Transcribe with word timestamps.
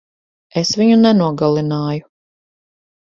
Es 0.61 0.69
viņu 0.79 0.95
nenogalināju. 1.01 2.09